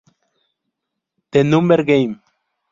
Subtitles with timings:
[1.29, 2.19] The Number Game